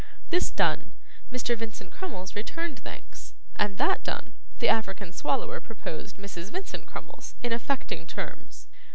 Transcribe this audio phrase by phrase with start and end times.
[0.31, 0.93] This done,
[1.31, 1.55] Mr.
[1.55, 6.49] Vincent Crummles returned thanks, and that done, the African Swallower proposed Mrs.
[6.51, 8.65] Vincent Crummles, in affecting terms.